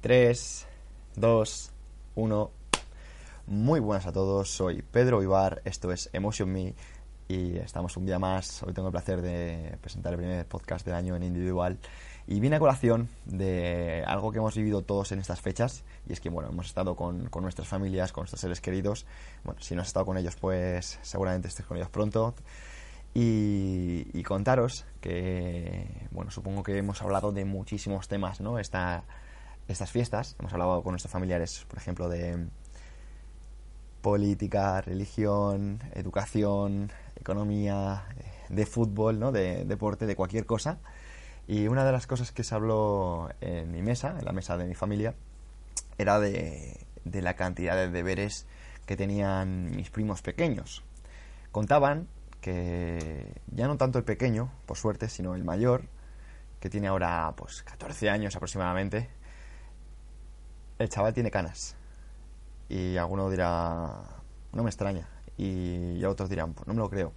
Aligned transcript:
3, 0.00 0.66
2, 1.16 1.72
1. 2.14 2.50
Muy 3.48 3.80
buenas 3.80 4.06
a 4.06 4.12
todos, 4.12 4.48
soy 4.48 4.80
Pedro 4.80 5.18
Vivar, 5.18 5.60
esto 5.66 5.92
es 5.92 6.08
Emotion 6.14 6.50
Me 6.50 6.74
y 7.28 7.58
estamos 7.58 7.98
un 7.98 8.06
día 8.06 8.18
más. 8.18 8.62
Hoy 8.62 8.72
tengo 8.72 8.88
el 8.88 8.92
placer 8.92 9.20
de 9.20 9.76
presentar 9.82 10.14
el 10.14 10.18
primer 10.18 10.46
podcast 10.46 10.86
del 10.86 10.94
año 10.94 11.16
en 11.16 11.22
individual 11.22 11.78
y 12.26 12.40
viene 12.40 12.56
a 12.56 12.58
colación 12.58 13.10
de 13.26 14.02
algo 14.06 14.32
que 14.32 14.38
hemos 14.38 14.56
vivido 14.56 14.80
todos 14.80 15.12
en 15.12 15.18
estas 15.18 15.42
fechas 15.42 15.84
y 16.08 16.14
es 16.14 16.20
que, 16.20 16.30
bueno, 16.30 16.48
hemos 16.48 16.66
estado 16.66 16.96
con, 16.96 17.28
con 17.28 17.42
nuestras 17.42 17.68
familias, 17.68 18.10
con 18.12 18.22
nuestros 18.22 18.40
seres 18.40 18.62
queridos. 18.62 19.04
Bueno, 19.44 19.60
si 19.60 19.74
no 19.74 19.82
has 19.82 19.88
estado 19.88 20.06
con 20.06 20.16
ellos, 20.16 20.34
pues 20.36 20.98
seguramente 21.02 21.48
estés 21.48 21.66
con 21.66 21.76
ellos 21.76 21.90
pronto. 21.90 22.34
Y, 23.12 24.22
contaros 24.22 24.86
que, 25.00 26.06
bueno, 26.12 26.30
supongo 26.30 26.62
que 26.62 26.78
hemos 26.78 27.02
hablado 27.02 27.32
de 27.32 27.44
muchísimos 27.44 28.06
temas, 28.06 28.40
¿no? 28.40 28.60
Esta, 28.60 29.04
estas 29.70 29.90
fiestas. 29.90 30.36
Hemos 30.38 30.52
hablado 30.52 30.82
con 30.82 30.92
nuestros 30.92 31.12
familiares, 31.12 31.64
por 31.68 31.78
ejemplo, 31.78 32.08
de 32.08 32.48
política, 34.02 34.80
religión, 34.80 35.80
educación, 35.94 36.90
economía, 37.16 38.04
de 38.48 38.66
fútbol, 38.66 39.18
¿no? 39.18 39.32
De 39.32 39.64
deporte, 39.64 40.06
de 40.06 40.16
cualquier 40.16 40.46
cosa. 40.46 40.78
Y 41.46 41.68
una 41.68 41.84
de 41.84 41.92
las 41.92 42.06
cosas 42.06 42.32
que 42.32 42.44
se 42.44 42.54
habló 42.54 43.28
en 43.40 43.70
mi 43.70 43.82
mesa, 43.82 44.16
en 44.18 44.24
la 44.24 44.32
mesa 44.32 44.56
de 44.56 44.66
mi 44.66 44.74
familia, 44.74 45.14
era 45.98 46.18
de, 46.18 46.86
de 47.04 47.22
la 47.22 47.34
cantidad 47.34 47.76
de 47.76 47.88
deberes 47.88 48.46
que 48.86 48.96
tenían 48.96 49.70
mis 49.70 49.90
primos 49.90 50.22
pequeños. 50.22 50.82
Contaban 51.52 52.08
que 52.40 53.34
ya 53.48 53.66
no 53.66 53.76
tanto 53.76 53.98
el 53.98 54.04
pequeño, 54.04 54.50
por 54.66 54.76
suerte, 54.76 55.08
sino 55.08 55.34
el 55.34 55.44
mayor, 55.44 55.82
que 56.58 56.70
tiene 56.70 56.88
ahora 56.88 57.32
pues 57.36 57.62
14 57.62 58.10
años 58.10 58.36
aproximadamente, 58.36 59.08
el 60.80 60.88
chaval 60.88 61.12
tiene 61.12 61.30
canas. 61.30 61.76
Y 62.68 62.96
alguno 62.96 63.30
dirá, 63.30 64.02
no 64.52 64.62
me 64.62 64.70
extraña. 64.70 65.06
Y 65.36 66.02
otros 66.04 66.28
dirán, 66.30 66.54
pues 66.54 66.66
no 66.66 66.74
me 66.74 66.80
lo 66.80 66.88
creo. 66.88 67.12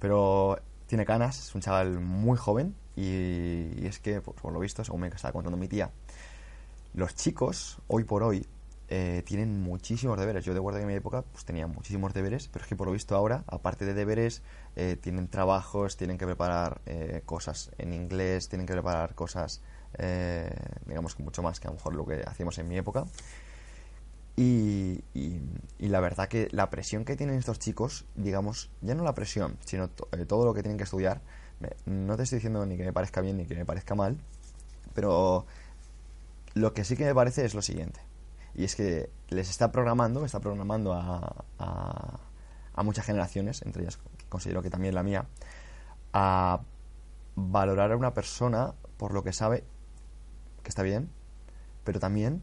Pero 0.00 0.58
tiene 0.86 1.04
canas, 1.04 1.38
es 1.38 1.54
un 1.54 1.60
chaval 1.60 2.00
muy 2.00 2.36
joven 2.36 2.74
y, 2.96 3.86
es 3.86 4.00
que, 4.00 4.20
pues, 4.20 4.36
por 4.40 4.52
lo 4.52 4.58
visto, 4.58 4.84
según 4.84 5.02
me 5.02 5.08
estaba 5.08 5.32
contando 5.32 5.56
mi 5.56 5.68
tía, 5.68 5.90
los 6.94 7.14
chicos, 7.14 7.78
hoy 7.86 8.02
por 8.04 8.22
hoy, 8.24 8.46
eh, 8.88 9.22
tienen 9.24 9.60
muchísimos 9.62 10.18
deberes. 10.18 10.44
Yo 10.44 10.54
de 10.54 10.60
guardia 10.60 10.80
en 10.80 10.88
mi 10.88 10.94
época 10.94 11.22
pues 11.22 11.44
tenía 11.44 11.66
muchísimos 11.66 12.14
deberes, 12.14 12.48
pero 12.48 12.64
es 12.64 12.68
que 12.68 12.74
por 12.74 12.86
lo 12.86 12.92
visto 12.94 13.14
ahora, 13.14 13.44
aparte 13.46 13.84
de 13.84 13.94
deberes, 13.94 14.42
eh, 14.76 14.96
tienen 15.00 15.28
trabajos, 15.28 15.96
tienen 15.96 16.18
que 16.18 16.26
preparar 16.26 16.80
eh, 16.86 17.22
cosas 17.26 17.70
en 17.78 17.92
inglés, 17.92 18.48
tienen 18.48 18.66
que 18.66 18.72
preparar 18.72 19.14
cosas, 19.14 19.60
digamos, 20.86 21.18
mucho 21.18 21.42
más 21.42 21.60
que 21.60 21.68
a 21.68 21.70
lo 21.70 21.76
mejor 21.76 21.94
lo 21.94 22.06
que 22.06 22.22
hacíamos 22.26 22.58
en 22.58 22.68
mi 22.68 22.76
época. 22.76 23.04
Y, 24.36 25.02
la 25.78 26.00
verdad 26.00 26.28
que 26.28 26.48
la 26.52 26.70
presión 26.70 27.04
que 27.04 27.16
tienen 27.16 27.36
estos 27.36 27.58
chicos, 27.58 28.04
digamos, 28.14 28.70
ya 28.82 28.94
no 28.94 29.02
la 29.02 29.14
presión, 29.14 29.58
sino 29.64 29.88
todo 29.88 30.44
lo 30.44 30.54
que 30.54 30.62
tienen 30.62 30.78
que 30.78 30.84
estudiar, 30.84 31.20
no 31.86 32.16
te 32.16 32.22
estoy 32.22 32.36
diciendo 32.36 32.64
ni 32.64 32.76
que 32.76 32.84
me 32.84 32.92
parezca 32.92 33.20
bien 33.20 33.36
ni 33.36 33.46
que 33.46 33.56
me 33.56 33.64
parezca 33.64 33.96
mal, 33.96 34.16
pero 34.94 35.44
lo 36.54 36.72
que 36.72 36.84
sí 36.84 36.96
que 36.96 37.04
me 37.04 37.14
parece 37.14 37.44
es 37.44 37.54
lo 37.54 37.62
siguiente 37.62 38.00
y 38.54 38.64
es 38.64 38.74
que 38.74 39.10
les 39.28 39.50
está 39.50 39.70
programando, 39.70 40.24
está 40.24 40.40
programando 40.40 40.92
a, 40.92 41.44
a, 41.58 42.82
muchas 42.82 43.06
generaciones, 43.06 43.62
entre 43.62 43.82
ellas 43.82 43.98
considero 44.28 44.62
que 44.62 44.70
también 44.70 44.94
la 44.94 45.02
mía, 45.02 45.26
a 46.12 46.60
valorar 47.34 47.92
a 47.92 47.96
una 47.96 48.14
persona 48.14 48.74
por 48.96 49.12
lo 49.14 49.22
que 49.22 49.32
sabe 49.32 49.64
está 50.68 50.82
bien, 50.82 51.10
pero 51.84 52.00
también 52.00 52.42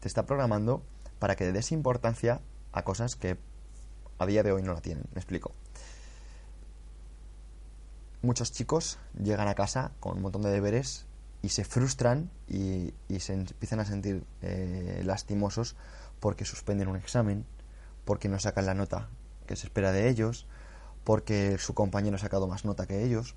te 0.00 0.08
está 0.08 0.26
programando 0.26 0.82
para 1.18 1.36
que 1.36 1.50
des 1.52 1.72
importancia 1.72 2.40
a 2.72 2.82
cosas 2.84 3.16
que 3.16 3.36
a 4.18 4.26
día 4.26 4.42
de 4.42 4.52
hoy 4.52 4.62
no 4.62 4.72
la 4.72 4.80
tienen. 4.80 5.04
Me 5.14 5.20
explico. 5.20 5.52
Muchos 8.22 8.52
chicos 8.52 8.98
llegan 9.22 9.48
a 9.48 9.54
casa 9.54 9.92
con 10.00 10.16
un 10.16 10.22
montón 10.22 10.42
de 10.42 10.50
deberes 10.50 11.06
y 11.42 11.50
se 11.50 11.64
frustran 11.64 12.30
y, 12.48 12.92
se 13.18 13.34
empiezan 13.34 13.80
a 13.80 13.84
sentir 13.84 14.24
eh, 14.42 15.02
lastimosos 15.04 15.76
porque 16.18 16.44
suspenden 16.44 16.88
un 16.88 16.96
examen, 16.96 17.44
porque 18.04 18.28
no 18.28 18.38
sacan 18.40 18.66
la 18.66 18.74
nota 18.74 19.08
que 19.46 19.54
se 19.56 19.66
espera 19.66 19.92
de 19.92 20.08
ellos, 20.08 20.46
porque 21.04 21.58
su 21.58 21.74
compañero 21.74 22.16
ha 22.16 22.18
sacado 22.18 22.48
más 22.48 22.64
nota 22.64 22.86
que 22.86 23.04
ellos. 23.04 23.34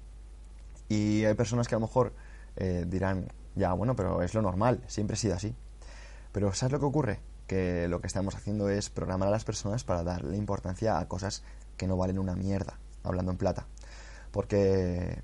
Y 0.90 1.26
hay 1.26 1.36
personas 1.36 1.68
que 1.68 1.76
a 1.76 1.80
lo 1.80 1.86
mejor 1.86 2.14
eh, 2.56 2.86
dirán, 2.88 3.28
ya, 3.56 3.74
bueno, 3.74 3.96
pero 3.96 4.22
es 4.22 4.34
lo 4.34 4.42
normal, 4.42 4.84
siempre 4.88 5.16
ha 5.16 5.18
sido 5.18 5.36
así. 5.36 5.56
Pero 6.32 6.54
¿sabes 6.54 6.74
lo 6.74 6.80
que 6.80 6.86
ocurre? 6.86 7.20
Que 7.48 7.88
lo 7.88 8.02
que 8.02 8.08
estamos 8.08 8.36
haciendo 8.36 8.70
es 8.70 8.90
programar 8.90 9.28
a 9.28 9.32
las 9.32 9.44
personas 9.44 9.84
para 9.84 10.04
darle 10.04 10.38
importancia 10.38 11.00
a 11.00 11.08
cosas 11.08 11.44
que 11.78 11.88
no 11.88 11.98
valen 11.98 12.20
una 12.20 12.36
mierda, 12.36 12.78
hablando 13.04 13.32
en 13.32 13.38
plata. 13.38 13.68
Porque 14.32 15.22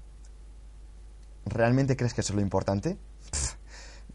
¿realmente 1.46 1.96
crees 1.96 2.14
que 2.14 2.22
eso 2.22 2.34
es 2.34 2.36
lo 2.36 2.42
importante? 2.42 2.98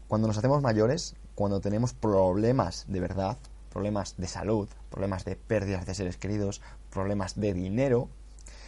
Cuando 0.07 0.27
nos 0.27 0.37
hacemos 0.37 0.61
mayores, 0.61 1.15
cuando 1.33 1.59
tenemos 1.59 1.93
problemas 1.93 2.85
de 2.87 2.99
verdad, 2.99 3.37
problemas 3.71 4.15
de 4.17 4.27
salud, 4.27 4.69
problemas 4.91 5.25
de 5.25 5.35
pérdidas 5.35 5.87
de 5.87 5.95
seres 5.95 6.17
queridos, 6.17 6.61
problemas 6.91 7.39
de 7.39 7.53
dinero, 7.53 8.09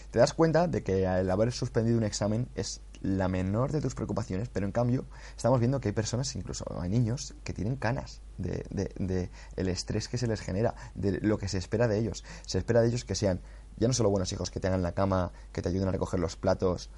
te 0.10 0.20
das 0.20 0.34
cuenta 0.34 0.68
de 0.68 0.82
que 0.82 1.04
el 1.04 1.30
haber 1.30 1.52
suspendido 1.52 1.98
un 1.98 2.04
examen 2.04 2.48
es 2.56 2.82
la 3.06 3.28
menor 3.28 3.72
de 3.72 3.82
tus 3.82 3.96
preocupaciones, 3.96 4.50
pero 4.50 4.66
en 4.66 4.72
cambio 4.72 5.06
estamos 5.36 5.60
viendo 5.60 5.80
que 5.80 5.90
hay 5.90 5.94
personas, 5.94 6.36
incluso 6.36 6.66
hay 6.80 6.90
niños, 6.90 7.36
que 7.44 7.54
tienen 7.54 7.76
canas 7.76 8.22
de, 8.38 8.66
de, 8.70 9.30
el 9.56 9.68
estrés 9.68 10.08
que 10.08 10.18
se 10.18 10.28
les 10.28 10.42
genera, 10.42 10.76
de 10.96 11.20
lo 11.22 11.38
que 11.38 11.48
se 11.48 11.58
espera 11.58 11.88
de 11.88 12.00
ellos. 12.00 12.24
Se 12.46 12.58
espera 12.58 12.82
de 12.82 12.88
ellos 12.88 13.06
que 13.06 13.16
sean 13.16 13.42
ya 13.78 13.88
no 13.88 13.94
solo 13.94 14.10
buenos 14.10 14.32
hijos, 14.32 14.50
que 14.52 14.60
tengan 14.60 14.82
la 14.82 14.94
cama, 14.94 15.32
que 15.52 15.62
te 15.62 15.70
ayuden 15.70 15.90
a 15.90 15.92
recoger 15.92 16.20
los 16.20 16.36
platos, 16.36 16.90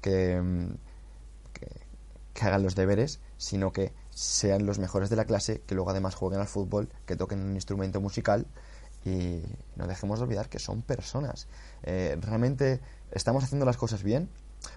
que 0.00 0.40
que, 1.52 2.46
hagan 2.46 2.62
los 2.62 2.74
deberes, 2.74 3.20
sino 3.36 3.72
que 3.72 3.92
sean 4.10 4.66
los 4.66 4.78
mejores 4.78 5.10
de 5.10 5.16
la 5.16 5.24
clase, 5.24 5.60
que 5.66 5.74
luego 5.74 5.90
además 5.90 6.14
jueguen 6.14 6.40
al 6.40 6.48
fútbol, 6.48 6.88
que 7.06 7.16
toquen 7.16 7.40
un 7.40 7.54
instrumento 7.54 8.00
musical 8.00 8.46
y 9.04 9.42
no 9.76 9.86
dejemos 9.86 10.18
de 10.18 10.24
olvidar 10.24 10.48
que 10.48 10.58
son 10.58 10.82
personas. 10.82 11.48
Eh, 11.82 12.16
¿Realmente 12.20 12.80
estamos 13.10 13.44
haciendo 13.44 13.66
las 13.66 13.76
cosas 13.76 14.02
bien? 14.02 14.28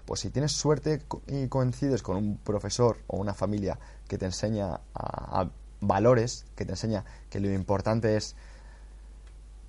Pues 0.04 0.20
si 0.20 0.30
tienes 0.30 0.52
suerte 0.52 1.02
y 1.26 1.48
coincides 1.48 2.02
con 2.02 2.16
un 2.16 2.36
profesor 2.38 2.98
o 3.06 3.16
una 3.16 3.34
familia 3.34 3.78
que 4.08 4.18
te 4.18 4.26
enseña 4.26 4.80
a, 4.94 5.48
valores, 5.80 6.46
que 6.56 6.64
te 6.64 6.72
enseña 6.72 7.04
que 7.28 7.38
lo 7.38 7.52
importante 7.52 8.16
es, 8.16 8.34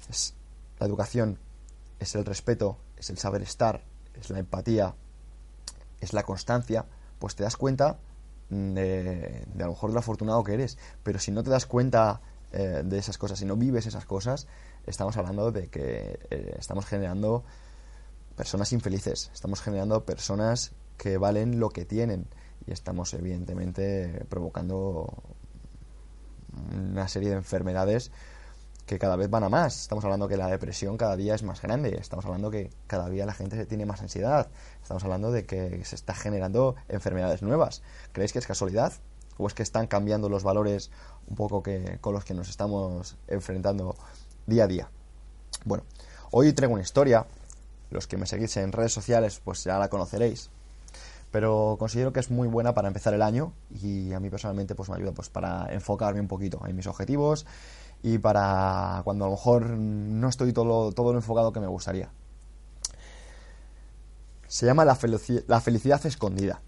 es 0.09 0.33
la 0.79 0.87
educación, 0.87 1.37
es 1.99 2.15
el 2.15 2.25
respeto, 2.25 2.77
es 2.97 3.09
el 3.09 3.17
saber 3.17 3.41
estar, 3.41 3.83
es 4.19 4.29
la 4.29 4.39
empatía, 4.39 4.95
es 6.01 6.13
la 6.13 6.23
constancia, 6.23 6.85
pues 7.19 7.35
te 7.35 7.43
das 7.43 7.57
cuenta 7.57 7.97
de, 8.49 9.45
a 9.55 9.63
lo 9.63 9.69
mejor 9.69 9.91
lo 9.91 9.99
afortunado 9.99 10.43
que 10.43 10.53
eres. 10.53 10.77
Pero 11.03 11.19
si 11.19 11.31
no 11.31 11.43
te 11.43 11.49
das 11.49 11.65
cuenta 11.65 12.21
eh, 12.51 12.81
de 12.85 12.97
esas 12.97 13.17
cosas, 13.17 13.39
si 13.39 13.45
no 13.45 13.55
vives 13.55 13.85
esas 13.85 14.05
cosas, 14.05 14.47
estamos 14.85 15.17
hablando 15.17 15.51
de 15.51 15.67
que 15.67 16.19
eh, 16.29 16.55
estamos 16.57 16.85
generando 16.85 17.43
personas 18.37 18.71
infelices, 18.71 19.31
estamos 19.33 19.61
generando 19.61 20.05
personas 20.05 20.71
que 20.97 21.17
valen 21.17 21.59
lo 21.59 21.69
que 21.69 21.85
tienen 21.85 22.27
y 22.65 22.71
estamos 22.71 23.13
evidentemente 23.15 24.25
provocando 24.29 25.11
una 26.71 27.07
serie 27.07 27.31
de 27.31 27.35
enfermedades 27.35 28.11
que 28.85 28.99
cada 28.99 29.15
vez 29.15 29.29
van 29.29 29.43
a 29.43 29.49
más. 29.49 29.81
Estamos 29.81 30.05
hablando 30.05 30.27
que 30.27 30.37
la 30.37 30.47
depresión 30.47 30.97
cada 30.97 31.17
día 31.17 31.33
es 31.33 31.43
más 31.43 31.61
grande, 31.61 31.97
estamos 31.99 32.25
hablando 32.25 32.51
que 32.51 32.69
cada 32.85 33.09
día 33.09 33.25
la 33.25 33.33
gente 33.33 33.65
tiene 33.65 33.85
más 33.85 34.01
ansiedad, 34.01 34.47
estamos 34.81 35.03
hablando 35.03 35.31
de 35.31 35.45
que 35.45 35.83
se 35.83 35.95
está 35.95 36.13
generando 36.13 36.75
enfermedades 36.87 37.41
nuevas. 37.41 37.81
¿Creéis 38.11 38.33
que 38.33 38.39
es 38.39 38.47
casualidad? 38.47 38.93
¿O 39.37 39.47
es 39.47 39.55
que 39.55 39.63
están 39.63 39.87
cambiando 39.87 40.29
los 40.29 40.43
valores 40.43 40.91
un 41.27 41.35
poco 41.35 41.63
que, 41.63 41.97
con 42.01 42.13
los 42.13 42.23
que 42.23 42.35
nos 42.35 42.49
estamos 42.49 43.17
enfrentando 43.27 43.95
día 44.45 44.65
a 44.65 44.67
día? 44.67 44.89
Bueno, 45.65 45.83
hoy 46.31 46.53
traigo 46.53 46.73
una 46.73 46.83
historia, 46.83 47.25
los 47.89 48.07
que 48.07 48.17
me 48.17 48.25
seguís 48.25 48.57
en 48.57 48.71
redes 48.71 48.93
sociales 48.93 49.41
pues 49.43 49.63
ya 49.63 49.77
la 49.77 49.89
conoceréis, 49.89 50.49
pero 51.31 51.75
considero 51.79 52.13
que 52.13 52.19
es 52.19 52.31
muy 52.31 52.47
buena 52.47 52.73
para 52.73 52.87
empezar 52.87 53.13
el 53.13 53.21
año 53.21 53.53
y 53.69 54.13
a 54.13 54.19
mí 54.19 54.29
personalmente 54.29 54.75
pues 54.75 54.89
me 54.89 54.95
ayuda 54.95 55.11
pues 55.11 55.29
para 55.29 55.71
enfocarme 55.73 56.19
un 56.19 56.27
poquito 56.27 56.65
en 56.67 56.75
mis 56.75 56.87
objetivos 56.87 57.45
y 58.03 58.17
para 58.17 59.01
cuando 59.03 59.25
a 59.25 59.27
lo 59.27 59.35
mejor 59.35 59.69
no 59.69 60.29
estoy 60.29 60.53
todo, 60.53 60.91
todo 60.91 61.11
lo 61.11 61.17
enfocado 61.17 61.51
que 61.51 61.59
me 61.59 61.67
gustaría. 61.67 62.09
Se 64.47 64.65
llama 64.65 64.85
la, 64.85 64.97
la 65.47 65.61
felicidad 65.61 66.05
escondida. 66.05 66.61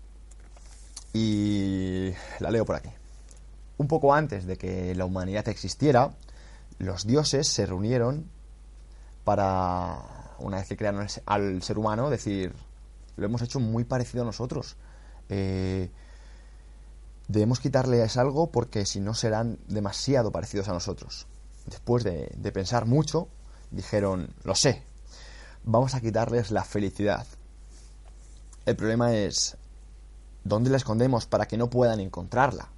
Y 1.13 2.12
la 2.39 2.51
leo 2.51 2.65
por 2.65 2.75
aquí. 2.75 2.89
Un 3.77 3.88
poco 3.88 4.13
antes 4.13 4.45
de 4.45 4.57
que 4.57 4.94
la 4.95 5.06
humanidad 5.06 5.48
existiera, 5.48 6.12
los 6.77 7.07
dioses 7.07 7.48
se 7.48 7.65
reunieron 7.65 8.30
para, 9.24 10.19
una 10.39 10.57
vez 10.57 10.68
que 10.68 10.77
crearon 10.77 11.07
al 11.25 11.63
ser 11.63 11.77
humano, 11.77 12.09
decir, 12.09 12.53
lo 13.18 13.25
hemos 13.25 13.41
hecho 13.41 13.59
muy 13.59 13.83
parecido 13.83 14.24
a 14.24 14.25
nosotros. 14.25 14.75
Eh, 15.30 15.89
Debemos 17.30 17.59
quitarles 17.59 18.18
algo 18.18 18.50
porque 18.50 18.88
si 18.88 19.00
no 19.00 19.13
serán 19.13 19.59
demasiado 19.68 20.31
parecidos 20.31 20.68
a 20.68 20.74
nosotros. 20.74 21.27
Después 21.68 22.03
de, 22.03 22.31
de 22.36 22.51
pensar 22.51 22.88
mucho, 22.88 23.27
dijeron, 23.69 24.33
lo 24.44 24.56
sé, 24.56 24.81
vamos 25.63 25.94
a 25.94 26.01
quitarles 26.01 26.50
la 26.50 26.63
felicidad. 26.63 27.27
El 28.65 28.75
problema 28.75 29.13
es, 29.13 29.57
¿dónde 30.44 30.71
la 30.71 30.77
escondemos 30.77 31.27
para 31.27 31.47
que 31.47 31.56
no 31.56 31.69
puedan 31.69 32.00
encontrarla? 32.00 32.69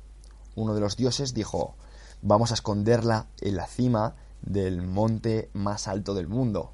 Uno 0.56 0.75
de 0.75 0.81
los 0.81 0.98
dioses 0.98 1.34
dijo, 1.34 1.75
vamos 2.22 2.52
a 2.52 2.56
esconderla 2.56 3.28
en 3.40 3.56
la 3.56 3.68
cima 3.68 4.16
del 4.42 4.81
monte 4.81 5.50
más 5.54 5.88
alto 5.88 6.13
del 6.13 6.28
mundo. 6.28 6.74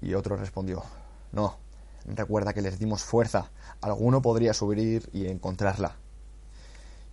Y 0.00 0.14
otro 0.14 0.36
respondió, 0.36 0.82
no, 1.32 1.56
recuerda 2.06 2.54
que 2.54 2.62
les 2.62 2.78
dimos 2.78 3.02
fuerza, 3.02 3.50
alguno 3.80 4.22
podría 4.22 4.54
subir 4.54 5.08
y 5.12 5.26
encontrarla. 5.26 5.96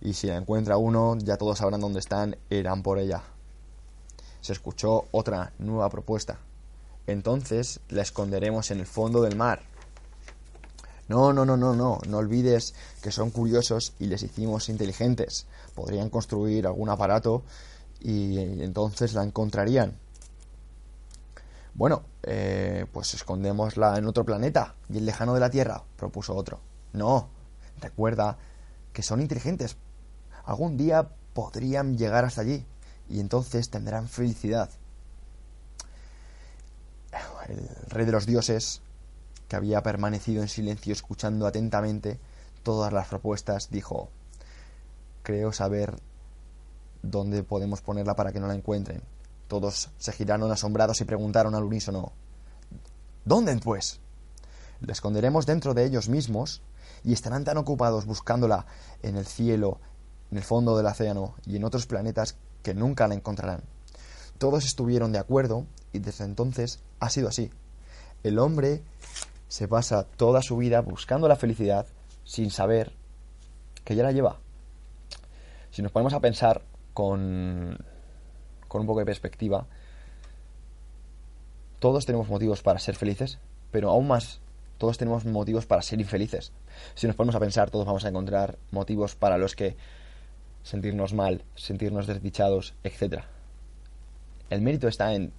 Y 0.00 0.12
si 0.12 0.26
la 0.26 0.36
encuentra 0.36 0.76
uno, 0.76 1.16
ya 1.18 1.36
todos 1.36 1.58
sabrán 1.58 1.80
dónde 1.80 2.00
están, 2.00 2.36
irán 2.50 2.82
por 2.82 2.98
ella. 2.98 3.22
Se 4.40 4.52
escuchó 4.52 5.06
otra 5.10 5.52
nueva 5.58 5.88
propuesta. 5.88 6.38
Entonces 7.06 7.80
la 7.88 8.02
esconderemos 8.02 8.70
en 8.70 8.80
el 8.80 8.86
fondo 8.86 9.22
del 9.22 9.36
mar. 9.36 9.62
No, 11.08 11.32
no, 11.32 11.44
no, 11.44 11.56
no, 11.56 11.74
no, 11.74 12.00
no 12.08 12.18
olvides 12.18 12.74
que 13.00 13.12
son 13.12 13.30
curiosos 13.30 13.94
y 14.00 14.06
les 14.06 14.22
hicimos 14.22 14.68
inteligentes. 14.68 15.46
Podrían 15.74 16.10
construir 16.10 16.66
algún 16.66 16.88
aparato 16.88 17.42
y 18.00 18.38
entonces 18.38 19.14
la 19.14 19.22
encontrarían. 19.22 19.96
Bueno, 21.76 22.04
eh, 22.22 22.86
pues 22.90 23.12
escondémosla 23.12 23.98
en 23.98 24.06
otro 24.06 24.24
planeta, 24.24 24.76
y 24.88 24.96
el 24.96 25.04
lejano 25.04 25.34
de 25.34 25.40
la 25.40 25.50
Tierra, 25.50 25.84
propuso 25.96 26.34
otro. 26.34 26.60
No, 26.94 27.28
recuerda 27.82 28.38
que 28.94 29.02
son 29.02 29.20
inteligentes. 29.20 29.76
Algún 30.46 30.78
día 30.78 31.10
podrían 31.34 31.98
llegar 31.98 32.24
hasta 32.24 32.40
allí 32.40 32.64
y 33.10 33.20
entonces 33.20 33.68
tendrán 33.68 34.08
felicidad. 34.08 34.70
El 37.46 37.68
rey 37.90 38.06
de 38.06 38.12
los 38.12 38.24
dioses, 38.24 38.80
que 39.46 39.56
había 39.56 39.82
permanecido 39.82 40.40
en 40.40 40.48
silencio 40.48 40.94
escuchando 40.94 41.46
atentamente 41.46 42.18
todas 42.62 42.90
las 42.90 43.08
propuestas, 43.08 43.68
dijo, 43.70 44.08
creo 45.22 45.52
saber 45.52 45.94
dónde 47.02 47.42
podemos 47.42 47.82
ponerla 47.82 48.16
para 48.16 48.32
que 48.32 48.40
no 48.40 48.46
la 48.46 48.54
encuentren. 48.54 49.02
Todos 49.48 49.90
se 49.98 50.12
giraron 50.12 50.50
asombrados 50.50 51.00
y 51.00 51.04
preguntaron 51.04 51.54
al 51.54 51.64
unísono 51.64 52.12
¿Dónde, 53.26 53.56
pues? 53.56 53.98
La 54.80 54.92
esconderemos 54.92 55.46
dentro 55.46 55.74
de 55.74 55.84
ellos 55.84 56.08
mismos 56.08 56.62
y 57.02 57.12
estarán 57.12 57.42
tan 57.42 57.56
ocupados 57.56 58.06
buscándola 58.06 58.66
en 59.02 59.16
el 59.16 59.26
cielo, 59.26 59.80
en 60.30 60.38
el 60.38 60.44
fondo 60.44 60.76
del 60.76 60.86
océano 60.86 61.34
y 61.44 61.56
en 61.56 61.64
otros 61.64 61.86
planetas 61.86 62.36
que 62.62 62.72
nunca 62.72 63.08
la 63.08 63.14
encontrarán. 63.14 63.62
Todos 64.38 64.64
estuvieron 64.64 65.10
de 65.10 65.18
acuerdo 65.18 65.66
y 65.92 65.98
desde 65.98 66.24
entonces 66.24 66.78
ha 67.00 67.10
sido 67.10 67.28
así. 67.28 67.50
El 68.22 68.38
hombre 68.38 68.82
se 69.48 69.66
pasa 69.66 70.04
toda 70.04 70.40
su 70.40 70.56
vida 70.56 70.80
buscando 70.80 71.26
la 71.26 71.36
felicidad 71.36 71.86
sin 72.22 72.50
saber 72.52 72.92
que 73.84 73.96
ya 73.96 74.04
la 74.04 74.12
lleva. 74.12 74.38
Si 75.72 75.82
nos 75.82 75.90
ponemos 75.90 76.14
a 76.14 76.20
pensar 76.20 76.62
con, 76.94 77.76
con 78.68 78.80
un 78.80 78.86
poco 78.86 79.00
de 79.00 79.06
perspectiva, 79.06 79.66
todos 81.78 82.06
tenemos 82.06 82.28
motivos 82.28 82.62
para 82.62 82.78
ser 82.78 82.96
felices, 82.96 83.38
pero 83.70 83.90
aún 83.90 84.08
más, 84.08 84.40
todos 84.78 84.98
tenemos 84.98 85.24
motivos 85.24 85.66
para 85.66 85.82
ser 85.82 86.00
infelices. 86.00 86.52
Si 86.94 87.06
nos 87.06 87.16
ponemos 87.16 87.34
a 87.34 87.40
pensar, 87.40 87.70
todos 87.70 87.86
vamos 87.86 88.04
a 88.04 88.08
encontrar 88.08 88.58
motivos 88.70 89.14
para 89.14 89.38
los 89.38 89.54
que 89.54 89.76
sentirnos 90.62 91.14
mal, 91.14 91.44
sentirnos 91.54 92.06
desdichados, 92.06 92.74
etc. 92.82 93.22
El 94.50 94.62
mérito 94.62 94.88
está 94.88 95.14
en 95.14 95.32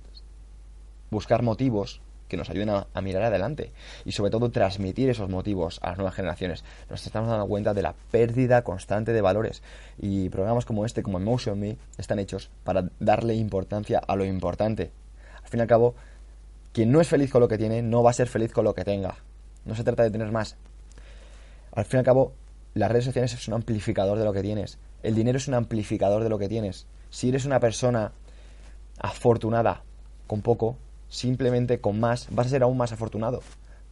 buscar 1.12 1.44
motivos 1.44 2.02
que 2.28 2.38
nos 2.38 2.50
ayuden 2.50 2.70
a, 2.70 3.02
mirar 3.02 3.24
adelante 3.24 3.72
y 4.06 4.12
sobre 4.12 4.32
todo 4.32 4.50
transmitir 4.50 5.10
esos 5.10 5.30
motivos 5.30 5.80
a 5.82 5.90
las 5.90 5.98
nuevas 5.98 6.16
generaciones. 6.16 6.64
Nos 6.90 7.06
estamos 7.06 7.30
dando 7.30 7.48
cuenta 7.48 7.74
de 7.74 7.82
la 7.82 7.94
pérdida 8.12 8.64
constante 8.64 9.14
de 9.14 9.22
valores 9.22 9.62
y 9.98 10.30
programas 10.30 10.66
como 10.66 10.86
este, 10.86 11.04
como 11.04 11.20
Emotion 11.20 11.60
Me, 11.60 11.78
están 11.98 12.20
hechos 12.20 12.50
para 12.64 12.90
darle 13.00 13.36
importancia 13.36 14.00
a 14.06 14.16
lo 14.16 14.26
importante. 14.26 14.92
Al 15.42 15.50
fin 15.50 15.60
y 15.60 15.62
al 15.62 15.68
cabo, 15.68 15.96
quien 16.74 16.92
no 16.92 17.02
es 17.02 17.08
feliz 17.08 17.32
con 17.32 17.42
lo 17.42 17.48
que 17.48 17.58
tiene 17.58 17.82
no 17.82 18.04
va 18.04 18.12
a 18.12 18.14
ser 18.14 18.28
feliz 18.28 18.52
con 18.52 18.66
lo 18.66 18.74
que 18.74 18.84
tenga. 18.84 19.16
No 19.66 19.76
se 19.76 19.84
trata 19.84 20.04
de 20.04 20.12
tener 20.12 20.32
más. 20.32 20.56
Al 21.74 21.86
fin 21.86 21.98
y 21.98 22.00
al 22.00 22.06
cabo, 22.06 22.34
las 22.74 22.92
redes 22.92 23.06
sociales 23.06 23.34
es 23.34 23.48
un 23.48 23.54
amplificador 23.54 24.18
de 24.18 24.26
lo 24.26 24.34
que 24.34 24.42
tienes. 24.42 24.78
El 25.04 25.16
dinero 25.16 25.38
es 25.38 25.48
un 25.48 25.54
amplificador 25.54 26.24
de 26.24 26.30
lo 26.30 26.38
que 26.38 26.50
tienes. 26.50 26.88
Si 27.10 27.30
eres 27.30 27.46
una 27.46 27.60
persona 27.60 28.12
afortunada 29.00 29.84
con 30.28 30.42
poco, 30.42 30.78
simplemente 31.10 31.80
con 31.80 32.00
más 32.00 32.28
vas 32.32 32.48
a 32.48 32.50
ser 32.50 32.64
aún 32.64 32.78
más 32.78 32.92
afortunado. 32.92 33.42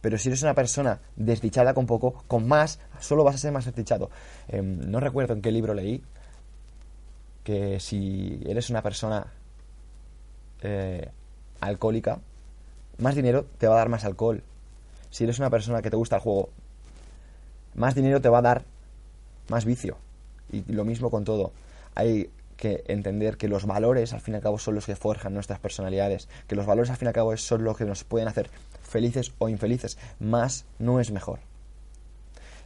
Pero 0.00 0.18
si 0.18 0.28
eres 0.28 0.42
una 0.42 0.54
persona 0.54 1.00
desdichada 1.16 1.74
con 1.74 1.86
poco, 1.86 2.22
con 2.28 2.46
más 2.46 2.78
solo 3.00 3.24
vas 3.24 3.34
a 3.34 3.38
ser 3.38 3.52
más 3.52 3.64
desdichado. 3.64 4.10
Em, 4.48 4.90
no 4.90 5.00
recuerdo 5.00 5.34
en 5.34 5.42
qué 5.42 5.50
libro 5.50 5.74
leí 5.74 6.02
que 7.42 7.80
si 7.80 8.40
eres 8.46 8.70
una 8.70 8.82
persona 8.82 9.26
eh, 10.62 11.10
alcohólica, 11.60 12.20
más 12.98 13.14
dinero 13.14 13.46
te 13.58 13.68
va 13.68 13.74
a 13.74 13.78
dar 13.78 13.88
más 13.88 14.04
alcohol. 14.04 14.42
Si 15.10 15.24
eres 15.24 15.38
una 15.38 15.50
persona 15.50 15.82
que 15.82 15.90
te 15.90 15.96
gusta 15.96 16.16
el 16.16 16.22
juego, 16.22 16.50
más 17.74 17.94
dinero 17.94 18.20
te 18.20 18.28
va 18.28 18.38
a 18.38 18.42
dar 18.42 18.64
más 19.48 19.64
vicio. 19.64 19.96
Y 20.50 20.72
lo 20.72 20.84
mismo 20.84 21.10
con 21.10 21.24
todo. 21.24 21.52
Hay 21.94 22.30
que 22.56 22.84
entender 22.86 23.36
que 23.36 23.48
los 23.48 23.66
valores 23.66 24.12
al 24.12 24.20
fin 24.20 24.34
y 24.34 24.36
al 24.36 24.42
cabo 24.42 24.58
son 24.58 24.74
los 24.74 24.86
que 24.86 24.96
forjan 24.96 25.34
nuestras 25.34 25.58
personalidades, 25.58 26.28
que 26.46 26.56
los 26.56 26.66
valores 26.66 26.90
al 26.90 26.96
fin 26.96 27.06
y 27.06 27.08
al 27.08 27.14
cabo 27.14 27.36
son 27.36 27.64
los 27.64 27.76
que 27.76 27.84
nos 27.84 28.04
pueden 28.04 28.28
hacer 28.28 28.50
felices 28.82 29.32
o 29.38 29.48
infelices, 29.48 29.98
más 30.18 30.64
no 30.78 31.00
es 31.00 31.10
mejor. 31.10 31.40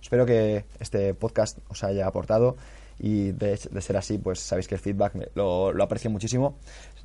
Espero 0.02 0.26
que 0.26 0.64
este 0.78 1.14
podcast 1.14 1.58
os 1.68 1.84
haya 1.84 2.06
aportado 2.06 2.56
y 3.02 3.32
de, 3.32 3.56
ser 3.56 3.96
así, 3.96 4.18
pues 4.18 4.40
sabéis 4.40 4.68
que 4.68 4.74
el 4.74 4.80
feedback 4.80 5.14
lo, 5.34 5.70
aprecio 5.82 6.10
muchísimo. 6.10 6.58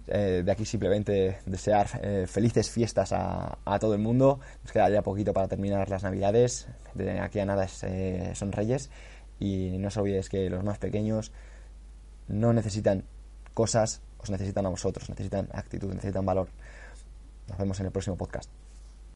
Eh, 0.07 0.43
de 0.45 0.51
aquí 0.51 0.65
simplemente 0.65 1.39
desear 1.45 1.87
eh, 2.03 2.25
felices 2.27 2.69
fiestas 2.69 3.13
a, 3.13 3.57
todo 3.79 3.93
el 3.93 4.01
mundo. 4.01 4.39
Nos 4.63 4.71
queda 4.73 4.89
ya 4.89 5.01
poquito 5.01 5.31
para 5.33 5.47
terminar 5.47 5.89
las 5.89 6.03
navidades. 6.03 6.67
De 6.93 7.19
aquí 7.19 7.39
a 7.39 7.45
nada 7.45 7.67
eh, 7.83 8.31
son 8.35 8.51
reyes. 8.51 8.89
Y 9.39 9.77
no 9.77 9.87
os 9.87 9.97
olvidéis 9.97 10.27
que 10.29 10.49
los 10.49 10.63
más 10.63 10.79
pequeños 10.79 11.31
no 12.27 12.53
necesitan 12.53 13.03
cosas, 13.53 14.01
os 14.17 14.29
necesitan 14.29 14.65
a 14.65 14.69
vosotros, 14.69 15.09
necesitan 15.09 15.49
actitud, 15.53 15.93
necesitan 15.93 16.25
valor. 16.25 16.49
Nos 17.47 17.57
vemos 17.57 17.79
en 17.79 17.87
el 17.87 17.91
próximo 17.91 18.17
podcast. 18.17 18.49